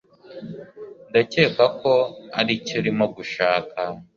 ndakeka 1.09 1.65
ko 1.79 1.91
aricyo 2.39 2.73
urimo 2.81 3.05
gushaka 3.15 3.77